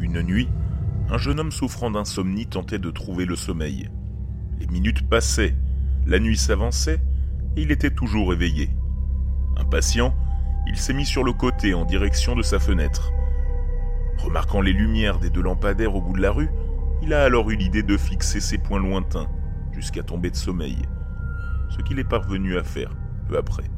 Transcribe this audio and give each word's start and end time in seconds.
Une 0.00 0.22
nuit, 0.22 0.48
un 1.10 1.18
jeune 1.18 1.40
homme 1.40 1.52
souffrant 1.52 1.90
d'insomnie 1.90 2.46
tentait 2.46 2.78
de 2.78 2.90
trouver 2.90 3.24
le 3.24 3.36
sommeil. 3.36 3.90
Les 4.58 4.66
minutes 4.66 5.08
passaient, 5.08 5.54
la 6.06 6.18
nuit 6.18 6.36
s'avançait, 6.36 7.00
il 7.56 7.72
était 7.72 7.90
toujours 7.90 8.32
éveillé. 8.32 8.70
Impatient, 9.56 10.14
il 10.66 10.76
s'est 10.76 10.92
mis 10.92 11.06
sur 11.06 11.24
le 11.24 11.32
côté 11.32 11.74
en 11.74 11.84
direction 11.84 12.36
de 12.36 12.42
sa 12.42 12.58
fenêtre. 12.58 13.12
Remarquant 14.18 14.60
les 14.60 14.72
lumières 14.72 15.18
des 15.18 15.30
deux 15.30 15.42
lampadaires 15.42 15.94
au 15.94 16.02
bout 16.02 16.14
de 16.14 16.22
la 16.22 16.32
rue, 16.32 16.50
il 17.02 17.14
a 17.14 17.22
alors 17.22 17.50
eu 17.50 17.56
l'idée 17.56 17.82
de 17.82 17.96
fixer 17.96 18.40
ses 18.40 18.58
points 18.58 18.80
lointains 18.80 19.28
jusqu'à 19.72 20.02
tomber 20.02 20.30
de 20.30 20.36
sommeil, 20.36 20.76
ce 21.70 21.82
qu'il 21.82 21.98
est 21.98 22.04
parvenu 22.04 22.56
à 22.56 22.64
faire 22.64 22.96
peu 23.28 23.36
après. 23.36 23.70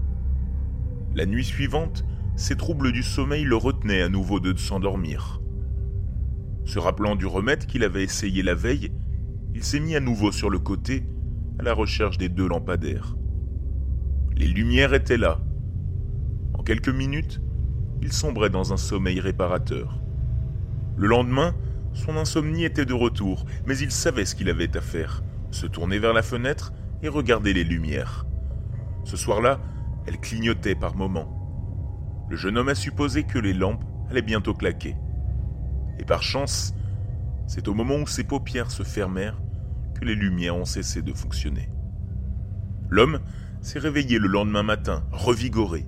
La 1.15 1.27
nuit 1.27 1.45
suivante, 1.45 2.05
ses 2.37 2.57
troubles 2.57 2.93
du 2.93 3.03
sommeil 3.03 3.45
le 3.45 3.57
retenaient 3.57 4.03
à 4.03 4.09
nouveau 4.09 4.41
de 4.41 4.57
s'endormir. 4.57 5.41
Se 6.65 6.79
rappelant 6.79 7.17
du 7.17 7.27
remède 7.27 7.67
qu'il 7.67 7.83
avait 7.83 8.05
essayé 8.05 8.43
la 8.43 8.55
veille, 8.55 8.93
il 9.55 9.65
s'est 9.65 9.81
mis 9.81 9.97
à 9.97 10.01
nouveau 10.01 10.31
sur 10.31 10.51
le 10.51 10.59
côté 10.59 11.05
à 11.59 11.63
la 11.63 11.75
recherche 11.75 12.19
des 12.19 12.29
deux 12.29 12.47
lampadaires. 12.47 13.18
Les 14.39 14.47
lumières 14.47 14.95
étaient 14.95 15.17
là. 15.17 15.41
En 16.55 16.63
quelques 16.63 16.89
minutes, 16.89 17.41
il 18.01 18.13
sombrait 18.13 18.51
dans 18.51 18.73
un 18.73 18.77
sommeil 18.77 19.19
réparateur. 19.19 20.01
Le 20.97 21.09
lendemain, 21.09 21.57
son 21.93 22.17
insomnie 22.17 22.63
était 22.63 22.85
de 22.85 22.95
retour, 22.95 23.47
mais 23.67 23.77
il 23.79 23.91
savait 23.91 24.25
ce 24.25 24.37
qu'il 24.37 24.49
avait 24.49 24.77
à 24.77 24.81
faire, 24.81 25.25
se 25.51 25.67
tourner 25.67 25.99
vers 25.99 26.13
la 26.13 26.23
fenêtre 26.23 26.73
et 27.03 27.09
regarder 27.09 27.53
les 27.53 27.65
lumières. 27.65 28.27
Ce 29.03 29.17
soir-là, 29.17 29.59
elles 30.07 30.21
clignotaient 30.21 30.77
par 30.77 30.95
moments. 30.95 32.25
Le 32.31 32.37
jeune 32.37 32.59
homme 32.59 32.69
a 32.69 32.77
supposé 32.77 33.25
que 33.25 33.41
les 33.41 33.55
lampes 33.55 33.85
allaient 34.09 34.23
bientôt 34.23 34.55
claquer. 34.55 34.95
Et 35.99 36.05
par 36.05 36.23
chance, 36.23 36.75
c'est 37.49 37.67
au 37.67 37.75
moment 37.75 37.97
où 37.97 38.07
ses 38.07 38.23
paupières 38.23 38.71
se 38.71 38.85
fermèrent 38.85 39.43
que 40.01 40.05
les 40.05 40.15
lumières 40.15 40.55
ont 40.55 40.65
cessé 40.65 41.03
de 41.03 41.13
fonctionner. 41.13 41.69
L'homme 42.89 43.19
s'est 43.61 43.79
réveillé 43.79 44.19
le 44.19 44.29
lendemain 44.29 44.63
matin, 44.63 45.05
revigoré. 45.13 45.87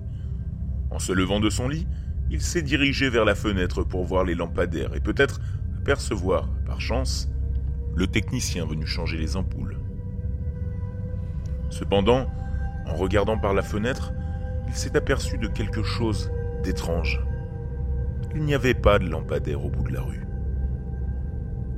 En 0.89 0.99
se 0.99 1.11
levant 1.11 1.39
de 1.39 1.49
son 1.49 1.67
lit, 1.67 1.87
il 2.29 2.41
s'est 2.41 2.61
dirigé 2.61 3.09
vers 3.09 3.25
la 3.25 3.35
fenêtre 3.35 3.83
pour 3.83 4.05
voir 4.05 4.23
les 4.23 4.35
lampadaires 4.35 4.95
et 4.95 4.99
peut-être 4.99 5.39
apercevoir, 5.77 6.47
par 6.65 6.79
chance, 6.79 7.29
le 7.95 8.07
technicien 8.07 8.65
venu 8.65 8.85
changer 8.85 9.17
les 9.17 9.35
ampoules. 9.35 9.77
Cependant, 11.69 12.27
en 12.85 12.95
regardant 12.95 13.37
par 13.37 13.53
la 13.53 13.61
fenêtre, 13.61 14.13
il 14.67 14.73
s'est 14.73 14.95
aperçu 14.95 15.37
de 15.37 15.47
quelque 15.47 15.83
chose 15.83 16.31
d'étrange. 16.63 17.21
Il 18.35 18.43
n'y 18.43 18.53
avait 18.53 18.73
pas 18.73 18.99
de 18.99 19.09
lampadaire 19.09 19.65
au 19.65 19.69
bout 19.69 19.83
de 19.83 19.93
la 19.93 20.01
rue. 20.01 20.25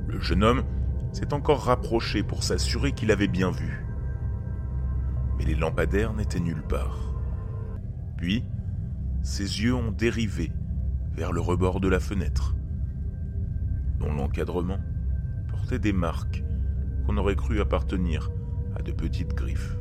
Le 0.06 0.20
jeune 0.20 0.44
homme 0.44 0.64
s'est 1.12 1.32
encore 1.32 1.64
rapproché 1.64 2.22
pour 2.22 2.42
s'assurer 2.42 2.92
qu'il 2.92 3.10
avait 3.10 3.28
bien 3.28 3.50
vu. 3.50 3.83
Les 5.44 5.54
lampadaires 5.54 6.14
n'étaient 6.14 6.40
nulle 6.40 6.62
part. 6.62 7.12
Puis, 8.16 8.44
ses 9.22 9.62
yeux 9.62 9.74
ont 9.74 9.90
dérivé 9.90 10.52
vers 11.12 11.32
le 11.32 11.40
rebord 11.40 11.80
de 11.80 11.88
la 11.88 12.00
fenêtre, 12.00 12.54
dont 13.98 14.12
l'encadrement 14.12 14.80
portait 15.48 15.78
des 15.78 15.92
marques 15.92 16.42
qu'on 17.06 17.18
aurait 17.18 17.36
cru 17.36 17.60
appartenir 17.60 18.30
à 18.74 18.82
de 18.82 18.92
petites 18.92 19.34
griffes. 19.34 19.76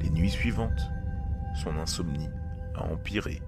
Les 0.00 0.10
nuits 0.10 0.30
suivantes, 0.30 0.90
son 1.62 1.76
insomnie 1.76 2.28
a 2.74 2.84
empiré 2.90 3.42